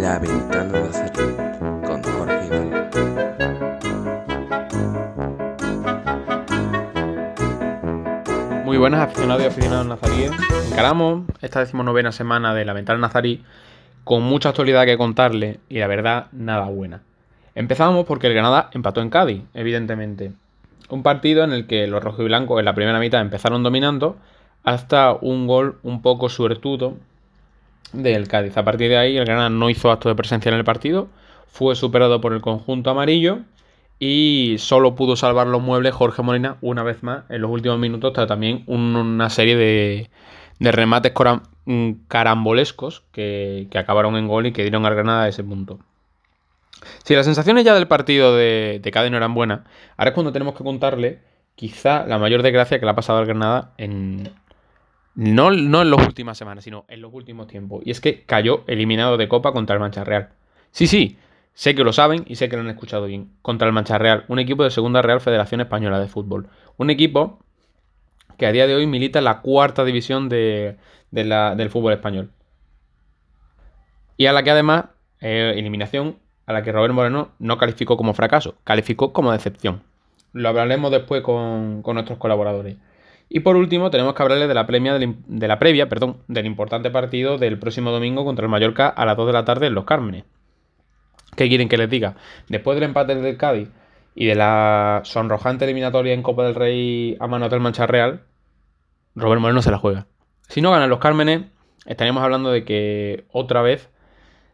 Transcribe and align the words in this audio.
La 0.00 0.20
ventana 0.20 0.78
Nazarí 0.78 1.34
con 1.84 2.02
Jorge 2.04 2.46
Hidalgo. 2.46 2.76
Muy 8.64 8.78
buenas 8.78 9.00
aficionados 9.00 9.42
y 9.42 9.46
aficionados 9.46 9.86
nazaríes. 9.86 10.30
Encaramos 10.70 11.24
esta 11.40 11.58
decimonovena 11.58 12.12
semana 12.12 12.54
de 12.54 12.64
la 12.64 12.74
ventana 12.74 13.00
nazarí 13.00 13.44
con 14.04 14.22
mucha 14.22 14.50
actualidad 14.50 14.84
que 14.84 14.96
contarle 14.96 15.58
y 15.68 15.80
la 15.80 15.88
verdad 15.88 16.26
nada 16.30 16.66
buena. 16.66 17.02
Empezamos 17.56 18.06
porque 18.06 18.28
el 18.28 18.34
Granada 18.34 18.70
empató 18.72 19.00
en 19.00 19.10
Cádiz, 19.10 19.42
evidentemente. 19.52 20.30
Un 20.90 21.02
partido 21.02 21.42
en 21.42 21.50
el 21.52 21.66
que 21.66 21.88
los 21.88 22.04
rojiblancos 22.04 22.60
en 22.60 22.66
la 22.66 22.74
primera 22.74 23.00
mitad 23.00 23.20
empezaron 23.20 23.64
dominando 23.64 24.16
hasta 24.64 25.12
un 25.12 25.46
gol 25.46 25.78
un 25.82 26.02
poco 26.02 26.28
suertudo 26.28 26.96
del 27.92 28.28
Cádiz. 28.28 28.56
A 28.56 28.64
partir 28.64 28.88
de 28.90 28.98
ahí 28.98 29.16
el 29.16 29.24
Granada 29.24 29.50
no 29.50 29.70
hizo 29.70 29.90
acto 29.90 30.08
de 30.08 30.14
presencia 30.14 30.50
en 30.50 30.56
el 30.56 30.64
partido, 30.64 31.08
fue 31.48 31.74
superado 31.74 32.20
por 32.20 32.32
el 32.32 32.40
conjunto 32.40 32.90
amarillo 32.90 33.40
y 33.98 34.56
solo 34.58 34.94
pudo 34.94 35.16
salvar 35.16 35.46
los 35.46 35.60
muebles 35.60 35.94
Jorge 35.94 36.22
Molina 36.22 36.56
una 36.60 36.82
vez 36.82 37.02
más 37.02 37.24
en 37.28 37.42
los 37.42 37.50
últimos 37.50 37.78
minutos, 37.78 38.12
tras 38.12 38.28
también 38.28 38.64
una 38.66 39.28
serie 39.30 39.56
de, 39.56 40.10
remates 40.58 41.12
mm, 41.66 41.90
carambolescos 42.08 43.02
que, 43.12 43.68
que, 43.70 43.78
acabaron 43.78 44.16
en 44.16 44.28
gol 44.28 44.46
y 44.46 44.52
que 44.52 44.62
dieron 44.62 44.86
al 44.86 44.94
Granada 44.94 45.28
ese 45.28 45.44
punto. 45.44 45.80
Si 47.04 47.14
las 47.14 47.26
sensaciones 47.26 47.64
ya 47.64 47.74
del 47.74 47.88
partido 47.88 48.34
de, 48.34 48.80
de 48.82 48.90
Cádiz 48.90 49.10
no 49.10 49.18
eran 49.18 49.34
buenas, 49.34 49.60
ahora 49.98 50.10
es 50.10 50.14
cuando 50.14 50.32
tenemos 50.32 50.54
que 50.54 50.64
contarle 50.64 51.18
quizá 51.54 52.06
la 52.06 52.16
mayor 52.18 52.42
desgracia 52.42 52.78
que 52.78 52.86
le 52.86 52.92
ha 52.92 52.94
pasado 52.94 53.18
al 53.18 53.26
Granada 53.26 53.74
en, 53.76 54.30
no, 55.14 55.50
no 55.50 55.82
en 55.82 55.90
las 55.90 56.06
últimas 56.06 56.38
semanas, 56.38 56.64
sino 56.64 56.84
en 56.88 57.00
los 57.02 57.12
últimos 57.12 57.46
tiempos. 57.46 57.82
Y 57.84 57.90
es 57.90 58.00
que 58.00 58.22
cayó 58.24 58.64
eliminado 58.66 59.16
de 59.16 59.28
Copa 59.28 59.52
contra 59.52 59.74
el 59.74 59.80
Mancha 59.80 60.04
Real. 60.04 60.30
Sí, 60.70 60.86
sí, 60.86 61.18
sé 61.52 61.74
que 61.74 61.84
lo 61.84 61.92
saben 61.92 62.24
y 62.26 62.36
sé 62.36 62.48
que 62.48 62.56
lo 62.56 62.62
han 62.62 62.68
escuchado 62.68 63.06
bien. 63.06 63.30
Contra 63.42 63.66
el 63.66 63.72
Mancha 63.72 63.98
Real, 63.98 64.24
un 64.28 64.38
equipo 64.38 64.64
de 64.64 64.70
Segunda 64.70 65.02
Real 65.02 65.20
Federación 65.20 65.60
Española 65.60 65.98
de 65.98 66.08
Fútbol. 66.08 66.48
Un 66.76 66.90
equipo 66.90 67.40
que 68.38 68.46
a 68.46 68.52
día 68.52 68.66
de 68.66 68.74
hoy 68.74 68.86
milita 68.86 69.18
en 69.18 69.26
la 69.26 69.40
cuarta 69.42 69.84
división 69.84 70.28
de, 70.28 70.78
del 71.10 71.70
fútbol 71.70 71.92
español. 71.92 72.30
Y 74.16 74.26
a 74.26 74.32
la 74.32 74.42
que 74.42 74.50
además, 74.50 74.86
eh, 75.20 75.54
eliminación, 75.56 76.16
a 76.46 76.52
la 76.52 76.62
que 76.62 76.72
Robert 76.72 76.94
Moreno 76.94 77.32
no 77.38 77.58
calificó 77.58 77.96
como 77.96 78.14
fracaso, 78.14 78.56
calificó 78.64 79.12
como 79.12 79.32
decepción. 79.32 79.82
Lo 80.32 80.48
hablaremos 80.48 80.90
después 80.90 81.22
con, 81.22 81.82
con 81.82 81.94
nuestros 81.94 82.18
colaboradores. 82.18 82.76
Y 83.32 83.40
por 83.40 83.56
último, 83.56 83.90
tenemos 83.90 84.14
que 84.14 84.22
hablarle 84.24 84.48
de 84.48 84.54
la, 84.54 84.66
premia 84.66 84.98
de 84.98 85.48
la 85.48 85.58
previa 85.60 85.88
perdón, 85.88 86.16
del 86.26 86.46
importante 86.46 86.90
partido 86.90 87.38
del 87.38 87.60
próximo 87.60 87.92
domingo 87.92 88.24
contra 88.24 88.44
el 88.44 88.50
Mallorca 88.50 88.88
a 88.88 89.06
las 89.06 89.16
2 89.16 89.28
de 89.28 89.32
la 89.32 89.44
tarde 89.44 89.68
en 89.68 89.74
Los 89.74 89.84
Cármenes. 89.84 90.24
¿Qué 91.36 91.48
quieren 91.48 91.68
que 91.68 91.78
les 91.78 91.88
diga? 91.88 92.16
Después 92.48 92.74
del 92.74 92.82
empate 92.82 93.14
del 93.14 93.36
Cádiz 93.36 93.68
y 94.16 94.26
de 94.26 94.34
la 94.34 95.02
sonrojante 95.04 95.64
eliminatoria 95.64 96.12
en 96.12 96.24
Copa 96.24 96.44
del 96.44 96.56
Rey 96.56 97.16
a 97.20 97.28
mano 97.28 97.48
del 97.48 97.60
Mancha 97.60 97.86
Real, 97.86 98.24
Robert 99.14 99.40
Moreno 99.40 99.62
se 99.62 99.70
la 99.70 99.78
juega. 99.78 100.08
Si 100.48 100.60
no 100.60 100.72
ganan 100.72 100.90
los 100.90 100.98
Cármenes, 100.98 101.42
estaríamos 101.86 102.24
hablando 102.24 102.50
de 102.50 102.64
que 102.64 103.26
otra 103.30 103.62
vez 103.62 103.90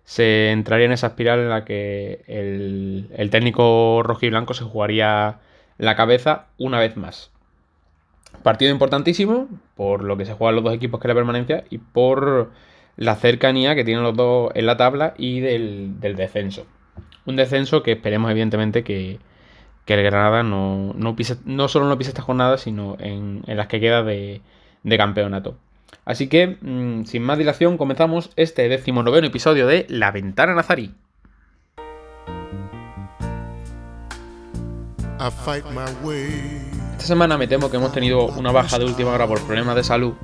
se 0.05 0.51
entraría 0.51 0.85
en 0.85 0.93
esa 0.93 1.07
espiral 1.07 1.39
en 1.39 1.49
la 1.49 1.65
que 1.65 2.25
el, 2.27 3.09
el 3.17 3.31
técnico 3.31 4.03
rojiblanco 4.03 4.53
se 4.53 4.65
jugaría 4.65 5.39
la 5.79 5.97
cabeza 5.97 6.49
una 6.59 6.79
vez 6.79 6.99
más. 6.99 7.33
Partido 8.43 8.71
importantísimo 8.71 9.49
por 9.75 10.05
lo 10.05 10.17
que 10.17 10.25
se 10.25 10.33
juegan 10.33 10.57
los 10.57 10.65
dos 10.65 10.75
equipos 10.75 11.01
que 11.01 11.07
es 11.07 11.09
la 11.09 11.15
permanencia 11.15 11.65
y 11.71 11.79
por 11.79 12.51
la 12.97 13.17
cercanía 13.17 13.75
que 13.75 13.85
tienen 13.85 14.03
los 14.03 14.17
dos 14.17 14.51
en 14.55 14.67
la 14.67 14.77
tabla 14.77 15.15
y 15.19 15.41
del, 15.41 16.01
descenso. 16.01 16.67
Un 17.27 17.37
descenso 17.37 17.83
que 17.83 17.93
esperemos 17.93 18.31
evidentemente 18.31 18.85
que, 18.85 19.19
el 19.87 20.03
Granada 20.03 20.43
no, 20.43 20.95
no, 20.95 21.17
no 21.45 21.69
solo 21.69 21.89
no 21.89 21.99
pise 21.99 22.11
esta 22.11 22.23
jornada, 22.23 22.59
sino 22.59 22.97
en, 22.99 23.43
las 23.47 23.69
que 23.69 23.81
queda 23.81 24.03
de, 24.03 24.41
campeonato. 24.97 25.57
Así 26.05 26.29
que, 26.29 26.57
mm, 26.61 27.05
sin 27.05 27.23
más 27.23 27.39
dilación, 27.39 27.77
comenzamos 27.79 28.31
este 28.37 28.69
decimonoveno 28.69 29.27
episodio 29.27 29.67
de 29.67 29.87
La 29.89 30.11
Ventana 30.11 30.55
Nazarí. 30.55 30.95
I 35.19 35.31
fight 35.31 35.65
my 35.73 35.91
way. 36.05 36.66
Esta 36.97 37.09
semana 37.09 37.37
me 37.37 37.47
temo 37.47 37.71
que 37.71 37.77
hemos 37.77 37.93
tenido 37.93 38.25
una 38.25 38.51
baja 38.53 38.79
de 38.79 38.87
última 38.87 39.11
hora 39.11 39.27
por 39.27 39.39
problemas 39.43 39.77
de 39.77 39.85
salud, 39.85 40.15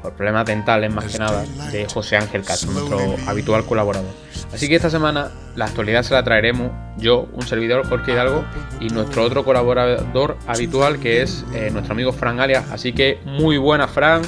por 0.00 0.14
problemas 0.14 0.46
dentales 0.46 0.90
más 0.90 1.04
que 1.04 1.18
nada, 1.18 1.44
de 1.70 1.86
José 1.86 2.16
Ángel 2.16 2.42
Castro, 2.42 2.72
nuestro 2.72 2.98
habitual 3.28 3.66
colaborador. 3.66 4.10
Así 4.52 4.66
que 4.66 4.76
esta 4.76 4.88
semana 4.88 5.30
la 5.56 5.66
actualidad 5.66 6.02
se 6.02 6.14
la 6.14 6.24
traeremos 6.24 6.72
yo, 6.96 7.28
un 7.34 7.42
servidor 7.42 7.86
Jorge 7.86 8.12
Hidalgo, 8.12 8.46
y 8.80 8.88
nuestro 8.88 9.24
otro 9.24 9.44
colaborador 9.44 10.38
habitual 10.46 10.98
que 10.98 11.20
es 11.20 11.44
eh, 11.52 11.68
nuestro 11.70 11.92
amigo 11.92 12.12
Fran 12.12 12.40
Alias. 12.40 12.64
Así 12.72 12.94
que 12.94 13.20
muy 13.26 13.58
buenas, 13.58 13.90
Fran. 13.90 14.22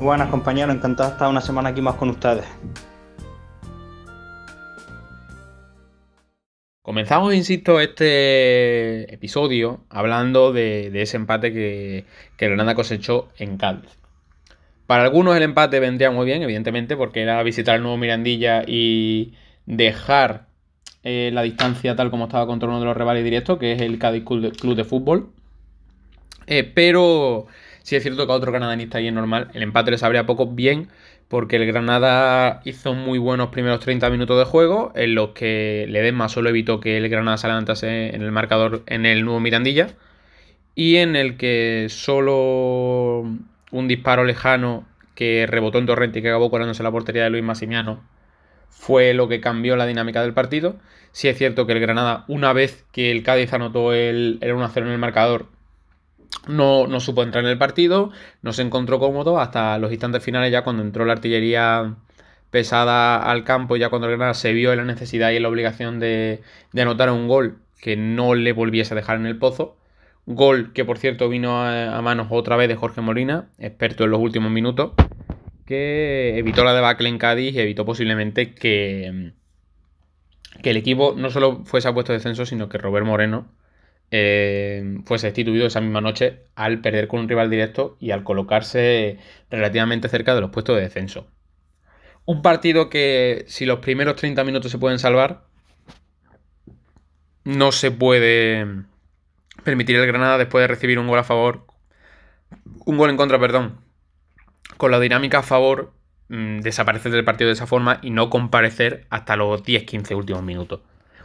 Buenas 0.00 0.30
compañeros, 0.30 0.74
encantado 0.74 1.10
de 1.10 1.14
estar 1.14 1.28
una 1.28 1.40
semana 1.40 1.70
aquí 1.70 1.82
más 1.82 1.96
con 1.96 2.08
ustedes. 2.08 2.44
Comenzamos, 6.82 7.32
insisto, 7.32 7.78
este 7.78 9.14
episodio 9.14 9.84
hablando 9.88 10.52
de, 10.52 10.90
ese 11.00 11.16
empate 11.16 11.52
que, 11.52 12.04
que 12.36 12.46
Granada 12.46 12.74
cosechó 12.74 13.28
en 13.38 13.56
Cádiz. 13.56 14.02
Para 14.88 15.04
algunos 15.04 15.36
el 15.36 15.44
empate 15.44 15.78
vendría 15.78 16.10
muy 16.10 16.26
bien, 16.26 16.42
evidentemente, 16.42 16.96
porque 16.96 17.22
era 17.22 17.40
visitar 17.44 17.76
el 17.76 17.82
nuevo 17.82 17.96
Mirandilla 17.98 18.64
y 18.66 19.34
dejar 19.64 20.46
eh, 21.04 21.30
la 21.32 21.42
distancia 21.42 21.94
tal 21.94 22.10
como 22.10 22.24
estaba 22.24 22.46
contra 22.46 22.68
uno 22.68 22.80
de 22.80 22.86
los 22.86 22.96
rivales 22.96 23.22
directos, 23.22 23.58
que 23.58 23.72
es 23.72 23.80
el 23.80 23.98
Cádiz 24.00 24.24
Club 24.24 24.74
de, 24.74 24.84
Fútbol. 24.84 25.30
Eh, 26.48 26.64
pero 26.64 27.46
si 27.82 27.96
es 27.96 28.02
cierto 28.02 28.26
que 28.26 28.32
a 28.32 28.36
otro 28.36 28.52
canadanista 28.52 29.00
y 29.00 29.08
es 29.08 29.12
normal, 29.12 29.50
el 29.54 29.62
empate 29.62 29.90
les 29.90 30.02
habría 30.02 30.26
poco 30.26 30.46
bien 30.46 30.88
porque 31.28 31.56
el 31.56 31.66
Granada 31.66 32.60
hizo 32.64 32.94
muy 32.94 33.18
buenos 33.18 33.48
primeros 33.48 33.80
30 33.80 34.10
minutos 34.10 34.38
de 34.38 34.44
juego, 34.44 34.92
en 34.94 35.14
los 35.14 35.30
que 35.30 35.86
Ledesma 35.88 36.28
solo 36.28 36.50
evitó 36.50 36.78
que 36.78 36.98
el 36.98 37.08
Granada 37.08 37.38
se 37.38 37.46
adelantase 37.46 38.14
en 38.14 38.22
el 38.22 38.32
marcador 38.32 38.82
en 38.86 39.06
el 39.06 39.24
nuevo 39.24 39.40
Mirandilla, 39.40 39.88
y 40.74 40.96
en 40.96 41.16
el 41.16 41.36
que 41.36 41.86
solo 41.88 43.22
un 43.70 43.88
disparo 43.88 44.24
lejano 44.24 44.86
que 45.14 45.46
rebotó 45.46 45.78
en 45.78 45.86
Torrente 45.86 46.18
y 46.18 46.22
que 46.22 46.28
acabó 46.28 46.50
colándose 46.50 46.82
la 46.82 46.90
portería 46.90 47.24
de 47.24 47.30
Luis 47.30 47.44
Massimiano 47.44 48.02
fue 48.68 49.14
lo 49.14 49.28
que 49.28 49.40
cambió 49.40 49.76
la 49.76 49.86
dinámica 49.86 50.22
del 50.22 50.34
partido. 50.34 50.76
Sí 51.12 51.28
es 51.28 51.38
cierto 51.38 51.66
que 51.66 51.72
el 51.72 51.80
Granada, 51.80 52.24
una 52.28 52.52
vez 52.52 52.84
que 52.92 53.10
el 53.10 53.22
Cádiz 53.22 53.52
anotó 53.52 53.92
el, 53.92 54.38
el 54.40 54.54
1-0 54.54 54.78
en 54.82 54.88
el 54.88 54.98
marcador, 54.98 55.46
no, 56.48 56.86
no 56.86 57.00
supo 57.00 57.22
entrar 57.22 57.44
en 57.44 57.50
el 57.50 57.58
partido, 57.58 58.10
no 58.42 58.52
se 58.52 58.62
encontró 58.62 58.98
cómodo 58.98 59.40
hasta 59.40 59.78
los 59.78 59.92
instantes 59.92 60.22
finales 60.22 60.50
ya 60.50 60.64
cuando 60.64 60.82
entró 60.82 61.04
la 61.04 61.12
artillería 61.12 61.96
pesada 62.50 63.16
al 63.16 63.44
campo, 63.44 63.76
ya 63.76 63.88
cuando 63.88 64.08
el 64.08 64.34
se 64.34 64.52
vio 64.52 64.72
en 64.72 64.78
la 64.78 64.84
necesidad 64.84 65.30
y 65.30 65.36
en 65.36 65.42
la 65.42 65.48
obligación 65.48 66.00
de, 66.00 66.42
anotar 66.76 67.10
un 67.10 67.28
gol 67.28 67.58
que 67.80 67.96
no 67.96 68.34
le 68.34 68.52
volviese 68.52 68.94
a 68.94 68.96
dejar 68.96 69.16
en 69.16 69.26
el 69.26 69.38
pozo. 69.38 69.76
Gol 70.26 70.72
que 70.72 70.84
por 70.84 70.98
cierto 70.98 71.28
vino 71.28 71.64
a, 71.64 72.00
manos 72.02 72.28
otra 72.30 72.56
vez 72.56 72.68
de 72.68 72.76
Jorge 72.76 73.00
Molina, 73.00 73.48
experto 73.58 74.04
en 74.04 74.10
los 74.10 74.20
últimos 74.20 74.52
minutos, 74.52 74.92
que 75.66 76.38
evitó 76.38 76.62
la 76.64 76.74
debacle 76.74 77.08
en 77.08 77.18
Cádiz 77.18 77.54
y 77.54 77.60
evitó 77.60 77.84
posiblemente 77.84 78.54
que, 78.54 79.32
que 80.62 80.70
el 80.70 80.76
equipo 80.76 81.14
no 81.16 81.30
solo 81.30 81.64
fuese 81.64 81.88
a 81.88 81.94
puesto 81.94 82.12
de 82.12 82.18
descenso, 82.18 82.46
sino 82.46 82.68
que 82.68 82.78
Robert 82.78 83.06
Moreno 83.06 83.46
eh, 84.14 84.98
fue 85.06 85.18
sustituido 85.18 85.66
esa 85.66 85.80
misma 85.80 86.02
noche 86.02 86.42
al 86.54 86.82
perder 86.82 87.08
con 87.08 87.20
un 87.20 87.28
rival 87.30 87.48
directo 87.48 87.96
y 87.98 88.10
al 88.10 88.24
colocarse 88.24 89.16
relativamente 89.50 90.10
cerca 90.10 90.34
de 90.34 90.42
los 90.42 90.50
puestos 90.50 90.76
de 90.76 90.82
descenso. 90.82 91.26
Un 92.26 92.42
partido 92.42 92.90
que 92.90 93.46
si 93.48 93.64
los 93.64 93.78
primeros 93.78 94.16
30 94.16 94.44
minutos 94.44 94.70
se 94.70 94.76
pueden 94.76 94.98
salvar, 94.98 95.44
no 97.44 97.72
se 97.72 97.90
puede 97.90 98.84
permitir 99.64 99.96
el 99.96 100.06
Granada 100.06 100.36
después 100.36 100.62
de 100.62 100.68
recibir 100.68 100.98
un 100.98 101.08
gol 101.08 101.18
a 101.18 101.24
favor, 101.24 101.66
un 102.84 102.98
gol 102.98 103.08
en 103.08 103.16
contra, 103.16 103.40
perdón, 103.40 103.80
con 104.76 104.90
la 104.90 105.00
dinámica 105.00 105.38
a 105.38 105.42
favor, 105.42 105.94
mm, 106.28 106.60
desaparecer 106.60 107.12
del 107.12 107.24
partido 107.24 107.48
de 107.48 107.54
esa 107.54 107.66
forma 107.66 107.98
y 108.02 108.10
no 108.10 108.28
comparecer 108.28 109.06
hasta 109.08 109.36
los 109.36 109.62
10-15 109.64 110.14
últimos 110.14 110.42
minutos. 110.42 110.80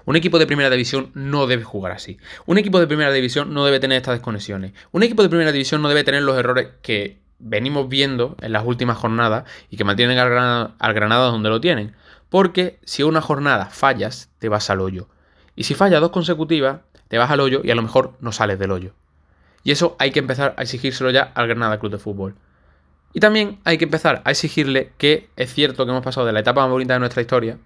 Un 0.07 0.15
equipo 0.15 0.39
de 0.39 0.47
primera 0.47 0.69
división 0.69 1.11
no 1.15 1.47
debe 1.47 1.65
jugar 1.65 1.91
así. 1.91 2.17
Un 2.45 2.57
equipo 2.57 2.79
de 2.79 2.87
primera 2.87 3.11
división 3.11 3.53
no 3.53 3.65
debe 3.65 3.81
tener 3.81 3.97
estas 3.97 4.13
desconexiones. 4.13 4.71
Un 4.93 5.03
equipo 5.03 5.21
de 5.21 5.27
primera 5.27 5.51
división 5.51 5.81
no 5.81 5.89
debe 5.89 6.05
tener 6.05 6.23
los 6.23 6.37
errores 6.37 6.69
que 6.81 7.17
venimos 7.39 7.89
viendo 7.89 8.37
en 8.39 8.53
las 8.53 8.65
últimas 8.65 8.97
jornadas 8.97 9.43
y 9.69 9.75
que 9.75 9.83
mantienen 9.83 10.17
al 10.17 10.93
Granada, 10.93 11.25
donde 11.25 11.49
lo 11.49 11.59
tienen. 11.59 11.93
Porque 12.29 12.79
si 12.85 13.03
una 13.03 13.19
jornada 13.19 13.65
fallas, 13.65 14.29
te 14.39 14.47
vas 14.47 14.69
al 14.69 14.79
hoyo. 14.79 15.09
Y 15.57 15.65
si 15.65 15.73
fallas 15.73 15.99
dos 15.99 16.11
consecutivas, 16.11 16.79
te 17.09 17.17
vas 17.17 17.29
al 17.29 17.41
hoyo 17.41 17.59
y 17.65 17.71
a 17.71 17.75
lo 17.75 17.81
mejor 17.81 18.13
no 18.21 18.31
sales 18.31 18.59
del 18.59 18.71
hoyo. 18.71 18.93
Y 19.65 19.71
eso 19.71 19.97
hay 19.99 20.11
que 20.11 20.19
empezar 20.19 20.55
a 20.55 20.61
exigírselo 20.61 21.09
ya 21.11 21.33
al 21.35 21.49
Granada 21.49 21.81
Club 21.81 21.91
de 21.91 21.97
Fútbol. 21.97 22.35
Y 23.11 23.19
también 23.19 23.59
hay 23.65 23.77
que 23.77 23.83
empezar 23.83 24.21
a 24.23 24.31
exigirle 24.31 24.93
que 24.97 25.29
es 25.35 25.53
cierto 25.53 25.83
que 25.83 25.91
hemos 25.91 26.05
pasado 26.05 26.25
de 26.25 26.31
la 26.31 26.39
etapa 26.39 26.61
más 26.61 26.69
bonita 26.69 26.93
de 26.93 26.99
nuestra 27.01 27.21
historia, 27.21 27.57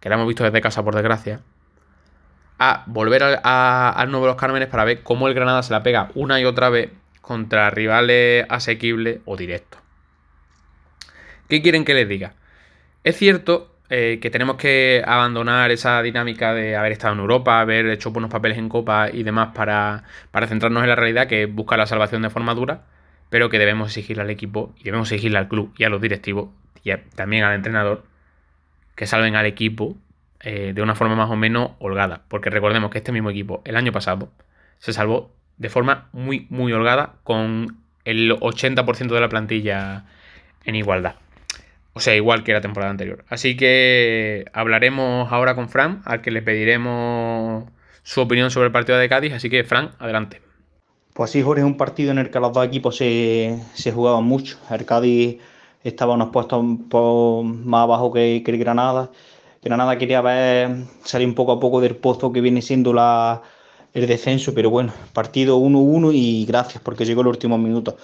que 0.00 0.08
la 0.08 0.16
hemos 0.16 0.26
visto 0.26 0.42
desde 0.42 0.60
casa 0.60 0.82
por 0.82 0.96
desgracia, 0.96 1.40
a 2.58 2.84
volver 2.86 3.22
al 3.42 4.10
Nuevo 4.10 4.26
Los 4.26 4.36
Cármenes 4.36 4.68
para 4.68 4.84
ver 4.84 5.02
cómo 5.02 5.28
el 5.28 5.34
Granada 5.34 5.62
se 5.62 5.72
la 5.72 5.82
pega 5.82 6.10
una 6.14 6.40
y 6.40 6.44
otra 6.44 6.68
vez 6.70 6.90
contra 7.20 7.70
rivales 7.70 8.46
asequibles 8.48 9.20
o 9.24 9.36
directos. 9.36 9.80
¿Qué 11.48 11.62
quieren 11.62 11.84
que 11.84 11.94
les 11.94 12.08
diga? 12.08 12.34
Es 13.04 13.16
cierto 13.16 13.74
eh, 13.90 14.18
que 14.20 14.28
tenemos 14.28 14.56
que 14.56 15.02
abandonar 15.06 15.70
esa 15.70 16.02
dinámica 16.02 16.52
de 16.52 16.76
haber 16.76 16.92
estado 16.92 17.14
en 17.14 17.20
Europa, 17.20 17.60
haber 17.60 17.86
hecho 17.86 18.10
buenos 18.10 18.30
papeles 18.30 18.58
en 18.58 18.68
Copa 18.68 19.08
y 19.10 19.22
demás 19.22 19.50
para, 19.54 20.04
para 20.30 20.46
centrarnos 20.46 20.82
en 20.82 20.90
la 20.90 20.94
realidad, 20.94 21.26
que 21.26 21.46
busca 21.46 21.76
la 21.76 21.86
salvación 21.86 22.22
de 22.22 22.30
forma 22.30 22.54
dura, 22.54 22.82
pero 23.30 23.48
que 23.48 23.58
debemos 23.58 23.88
exigirle 23.88 24.22
al 24.22 24.30
equipo 24.30 24.74
y 24.78 24.84
debemos 24.84 25.10
exigirle 25.10 25.38
al 25.38 25.48
club 25.48 25.72
y 25.78 25.84
a 25.84 25.88
los 25.88 26.02
directivos 26.02 26.50
y 26.84 26.92
también 27.14 27.44
al 27.44 27.54
entrenador 27.54 28.04
que 28.94 29.06
salven 29.06 29.36
al 29.36 29.46
equipo 29.46 29.96
eh, 30.40 30.72
de 30.74 30.82
una 30.82 30.94
forma 30.94 31.16
más 31.16 31.30
o 31.30 31.36
menos 31.36 31.72
holgada. 31.78 32.22
Porque 32.28 32.50
recordemos 32.50 32.90
que 32.90 32.98
este 32.98 33.12
mismo 33.12 33.30
equipo 33.30 33.62
el 33.64 33.76
año 33.76 33.92
pasado 33.92 34.30
se 34.78 34.92
salvó 34.92 35.32
de 35.56 35.68
forma 35.68 36.08
muy, 36.12 36.46
muy 36.50 36.72
holgada 36.72 37.14
con 37.24 37.78
el 38.04 38.32
80% 38.32 39.08
de 39.08 39.20
la 39.20 39.28
plantilla 39.28 40.04
en 40.64 40.76
igualdad. 40.76 41.16
O 41.92 42.00
sea, 42.00 42.14
igual 42.14 42.44
que 42.44 42.52
la 42.52 42.60
temporada 42.60 42.90
anterior. 42.90 43.24
Así 43.28 43.56
que 43.56 44.44
hablaremos 44.52 45.32
ahora 45.32 45.56
con 45.56 45.68
Fran, 45.68 46.02
al 46.04 46.20
que 46.20 46.30
le 46.30 46.42
pediremos 46.42 47.64
su 48.04 48.20
opinión 48.20 48.50
sobre 48.50 48.66
el 48.66 48.72
partido 48.72 48.98
de 48.98 49.08
Cádiz. 49.08 49.32
Así 49.32 49.50
que, 49.50 49.64
Fran, 49.64 49.90
adelante. 49.98 50.40
Pues 51.12 51.32
sí, 51.32 51.42
Jorge, 51.42 51.62
es 51.62 51.66
un 51.66 51.76
partido 51.76 52.12
en 52.12 52.18
el 52.18 52.30
que 52.30 52.38
los 52.38 52.52
dos 52.52 52.64
equipos 52.64 52.96
se, 52.96 53.60
jugaban 53.92 54.22
mucho. 54.22 54.58
El 54.70 54.84
Cádiz 54.84 55.38
estaba 55.82 56.14
unos 56.14 56.30
puestos 56.30 56.62
más 56.62 57.82
abajo 57.82 58.12
que 58.12 58.44
el 58.46 58.58
Granada. 58.58 59.10
Granada 59.62 59.98
quería 59.98 60.20
ver 60.20 60.70
salir 61.04 61.26
un 61.26 61.34
poco 61.34 61.52
a 61.52 61.60
poco 61.60 61.80
del 61.80 61.96
pozo 61.96 62.32
que 62.32 62.40
viene 62.40 62.62
siendo 62.62 62.92
el 63.94 64.06
descenso, 64.06 64.54
pero 64.54 64.70
bueno, 64.70 64.92
partido 65.12 65.58
1-1 65.58 66.12
y 66.14 66.46
gracias 66.46 66.82
porque 66.82 67.04
llegó 67.04 67.22
el 67.22 67.28
último 67.28 67.58
minuto. 67.58 67.96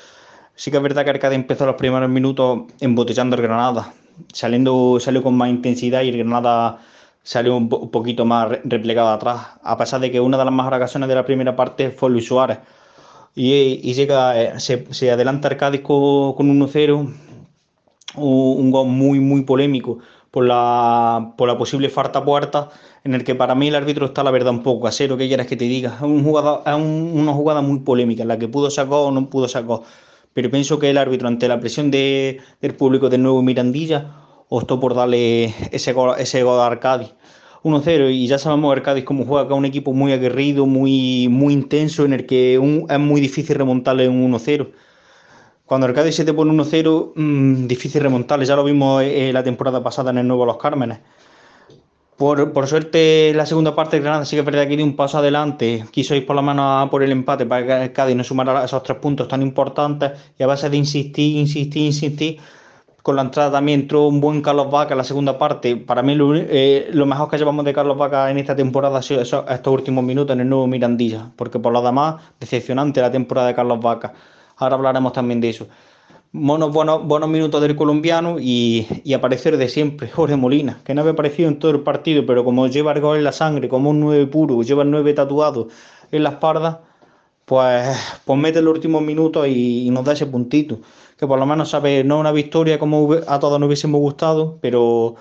Sí 0.56 0.70
que 0.70 0.78
es 0.78 0.82
verdad 0.82 1.04
que 1.04 1.10
Arcade 1.10 1.34
empezó 1.34 1.66
los 1.66 1.76
primeros 1.76 2.08
minutos 2.10 2.62
embotellando 2.80 3.36
el 3.36 3.42
Granada, 3.42 3.92
saliendo, 4.32 4.98
salió 5.00 5.22
con 5.22 5.36
más 5.36 5.48
intensidad 5.48 6.02
y 6.02 6.08
el 6.08 6.18
Granada 6.18 6.80
salió 7.22 7.56
un, 7.56 7.68
poquito 7.68 8.24
más 8.24 8.48
replegado 8.64 9.08
atrás, 9.10 9.46
a 9.62 9.76
pesar 9.78 10.00
de 10.00 10.10
que 10.10 10.20
una 10.20 10.36
de 10.38 10.44
las 10.44 10.54
mejores 10.54 10.78
ocasiones 10.78 11.08
de 11.08 11.14
la 11.14 11.24
primera 11.24 11.56
parte 11.56 11.90
fue 11.90 12.10
Luis 12.10 12.26
Suárez. 12.26 12.58
Y, 13.36 13.92
llega, 13.94 14.40
eh, 14.40 14.60
se, 14.60 15.10
adelanta 15.10 15.48
Arcade 15.48 15.82
con, 15.82 16.34
con 16.34 16.48
1-0, 16.60 16.94
un, 16.96 17.14
un 18.16 18.70
gol 18.70 18.86
muy, 18.88 19.18
muy 19.20 19.42
polémico 19.42 19.98
por 20.34 20.44
la, 20.46 21.34
por 21.38 21.46
la 21.46 21.56
posible 21.56 21.88
falta 21.88 22.24
puerta, 22.24 22.68
en 23.04 23.14
el 23.14 23.22
que 23.22 23.36
para 23.36 23.54
mí 23.54 23.68
el 23.68 23.76
árbitro 23.76 24.06
está 24.06 24.24
la 24.24 24.32
verdad 24.32 24.52
un 24.52 24.64
poco 24.64 24.86
casero, 24.86 25.16
que 25.16 25.28
quieras 25.28 25.46
que 25.46 25.54
te 25.56 25.66
diga. 25.66 25.94
Es, 25.94 26.02
un 26.02 26.26
una 26.26 27.32
jugada 27.32 27.60
muy 27.62 27.78
polémica, 27.78 28.24
la 28.24 28.36
que 28.36 28.48
pudo 28.48 28.68
sacar 28.68 28.94
o 28.94 29.12
no 29.12 29.30
pudo 29.30 29.46
sacar. 29.46 29.82
Pero 30.32 30.50
pienso 30.50 30.80
que 30.80 30.90
el 30.90 30.98
árbitro, 30.98 31.28
ante 31.28 31.46
la 31.46 31.60
presión 31.60 31.92
de, 31.92 32.40
del 32.60 32.74
público 32.74 33.08
del 33.08 33.22
nuevo 33.22 33.42
Mirandilla, 33.42 34.10
optó 34.48 34.80
por 34.80 34.96
darle 34.96 35.54
ese 35.70 35.92
gol, 35.92 36.16
ese 36.18 36.42
gol 36.42 36.58
a 36.58 36.66
Arcadi. 36.66 37.12
1-0 37.62 38.12
y 38.12 38.26
ya 38.26 38.38
sabemos 38.38 38.72
Arcadis 38.72 39.04
cómo 39.04 39.24
juega, 39.24 39.46
que 39.46 39.54
es 39.54 39.58
un 39.58 39.66
equipo 39.66 39.92
muy 39.92 40.12
aguerrido, 40.12 40.66
muy, 40.66 41.28
muy 41.30 41.54
intenso, 41.54 42.04
en 42.04 42.12
el 42.12 42.26
que 42.26 42.54
es 42.54 42.98
muy 42.98 43.20
difícil 43.20 43.54
remontarle 43.54 44.08
un 44.08 44.32
1-0. 44.32 44.68
Cuando 45.66 45.86
el 45.86 45.94
Cádiz 45.94 46.14
se 46.14 46.24
te 46.26 46.34
pone 46.34 46.50
1-0, 46.52 47.12
mm, 47.16 47.66
difícil 47.66 48.02
remontarle. 48.02 48.44
Ya 48.44 48.54
lo 48.56 48.64
vimos 48.64 49.02
eh, 49.02 49.32
la 49.32 49.42
temporada 49.42 49.82
pasada 49.82 50.10
en 50.10 50.18
el 50.18 50.28
Nuevo 50.28 50.44
Los 50.44 50.58
Cármenes. 50.58 50.98
Por, 52.16 52.52
por, 52.52 52.68
suerte, 52.68 53.32
la 53.34 53.44
segunda 53.44 53.74
parte 53.74 53.98
Granada 53.98 54.24
sí 54.24 54.36
que 54.36 54.40
es 54.40 54.46
verdad 54.46 54.68
que 54.68 54.76
dio 54.76 54.84
un 54.84 54.94
paso 54.94 55.18
adelante. 55.18 55.84
Quiso 55.90 56.14
ir 56.14 56.26
por 56.26 56.36
la 56.36 56.42
mano 56.42 56.88
por 56.90 57.02
el 57.02 57.10
empate 57.10 57.46
para 57.46 57.66
que 57.66 57.84
el 57.84 57.92
Cádiz 57.92 58.14
no 58.14 58.22
sumara 58.22 58.64
esos 58.64 58.82
tres 58.82 58.98
puntos 58.98 59.26
tan 59.26 59.42
importantes. 59.42 60.12
Y 60.38 60.42
a 60.42 60.46
base 60.46 60.68
de 60.68 60.76
insistir, 60.76 61.38
insistir, 61.38 61.86
insistir, 61.86 62.38
con 63.02 63.16
la 63.16 63.22
entrada 63.22 63.52
también 63.52 63.80
entró 63.80 64.06
un 64.06 64.20
buen 64.20 64.42
Carlos 64.42 64.70
Vaca 64.70 64.92
en 64.92 64.98
la 64.98 65.04
segunda 65.04 65.38
parte. 65.38 65.76
Para 65.76 66.02
mí, 66.02 66.14
lo, 66.14 66.34
eh, 66.36 66.88
lo 66.92 67.06
mejor 67.06 67.30
que 67.30 67.38
llevamos 67.38 67.64
de 67.64 67.72
Carlos 67.72 67.96
Vaca 67.98 68.30
en 68.30 68.38
esta 68.38 68.54
temporada 68.54 68.98
ha 68.98 69.02
sido 69.02 69.22
estos 69.22 69.66
últimos 69.66 70.04
minutos 70.04 70.34
en 70.34 70.42
el 70.42 70.48
nuevo 70.48 70.66
Mirandilla. 70.66 71.30
Porque 71.36 71.58
por 71.58 71.72
lo 71.72 71.82
demás, 71.82 72.16
decepcionante 72.38 73.00
la 73.00 73.10
temporada 73.10 73.48
de 73.48 73.54
Carlos 73.54 73.80
Vaca. 73.80 74.12
Ahora 74.56 74.76
hablaremos 74.76 75.12
también 75.12 75.40
de 75.40 75.50
eso. 75.50 75.68
Buenos, 76.32 76.72
buenos, 76.72 77.28
minutos 77.28 77.60
del 77.62 77.76
colombiano 77.76 78.38
y, 78.40 78.88
y, 79.04 79.14
aparecer 79.14 79.56
de 79.56 79.68
siempre, 79.68 80.08
Jorge 80.12 80.36
Molina, 80.36 80.80
que 80.84 80.94
no 80.94 81.02
había 81.02 81.12
aparecido 81.12 81.48
en 81.48 81.58
todo 81.60 81.70
el 81.70 81.80
partido, 81.80 82.26
pero 82.26 82.44
como 82.44 82.66
lleva 82.66 82.92
el 82.92 83.00
gol 83.00 83.18
en 83.18 83.24
la 83.24 83.32
sangre, 83.32 83.68
como 83.68 83.90
un 83.90 84.00
nueve 84.00 84.26
puro, 84.26 84.60
lleva 84.62 84.82
el 84.82 84.90
nueve 84.90 85.14
tatuado 85.14 85.68
en 86.10 86.24
la 86.24 86.30
espalda, 86.30 86.82
pues, 87.44 87.86
pues 88.24 88.38
mete 88.38 88.62
los 88.62 88.74
últimos 88.74 89.02
minutos 89.02 89.46
y, 89.48 89.88
nos 89.90 90.04
da 90.04 90.12
ese 90.12 90.26
puntito. 90.26 90.80
Que 91.16 91.26
por 91.26 91.38
lo 91.38 91.46
menos 91.46 91.70
sabe, 91.70 92.02
no 92.04 92.18
una 92.18 92.32
victoria 92.32 92.78
como 92.78 93.12
a 93.26 93.38
todos 93.38 93.60
nos 93.60 93.68
hubiésemos 93.68 94.00
gustado, 94.00 94.58
pero, 94.60 95.14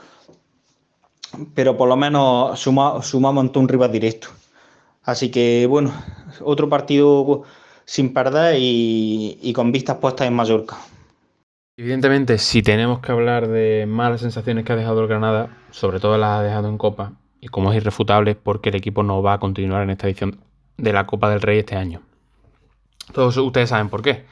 pero 1.53 1.77
por 1.77 1.87
lo 1.89 1.95
menos 1.95 2.59
sumamos 2.59 3.37
ante 3.37 3.59
un 3.59 3.67
rival 3.67 3.91
directo. 3.91 4.29
Así 5.03 5.29
que 5.29 5.67
bueno, 5.67 5.93
otro 6.43 6.69
partido 6.69 7.43
sin 7.85 8.13
perder 8.13 8.55
y, 8.57 9.53
con 9.55 9.71
vistas 9.71 9.97
puestas 9.97 10.27
en 10.27 10.33
Mallorca. 10.33 10.77
Evidentemente, 11.75 12.37
si 12.37 12.61
tenemos 12.61 12.99
que 12.99 13.11
hablar 13.11 13.47
de 13.47 13.85
malas 13.87 14.21
sensaciones 14.21 14.63
que 14.63 14.73
ha 14.73 14.75
dejado 14.75 15.01
el 15.01 15.07
Granada, 15.07 15.57
sobre 15.71 15.99
todo 15.99 16.17
las 16.17 16.39
ha 16.39 16.43
dejado 16.43 16.69
en 16.69 16.77
Copa, 16.77 17.13
y 17.39 17.47
como 17.47 17.71
es 17.71 17.77
irrefutable, 17.77 18.35
porque 18.35 18.69
el 18.69 18.75
equipo 18.75 19.03
no 19.03 19.21
va 19.21 19.33
a 19.33 19.39
continuar 19.39 19.83
en 19.83 19.89
esta 19.89 20.07
edición 20.07 20.39
de 20.77 20.93
la 20.93 21.05
Copa 21.05 21.29
del 21.29 21.41
Rey 21.41 21.59
este 21.59 21.75
año. 21.75 22.01
Todos 23.11 23.35
ustedes 23.37 23.69
saben 23.69 23.89
por 23.89 24.01
qué. 24.01 24.25